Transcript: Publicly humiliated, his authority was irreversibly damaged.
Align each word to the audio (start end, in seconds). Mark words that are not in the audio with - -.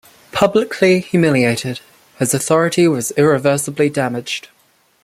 Publicly 0.31 0.99
humiliated, 0.99 1.79
his 2.17 2.33
authority 2.33 2.87
was 2.87 3.11
irreversibly 3.17 3.87
damaged. 3.87 4.47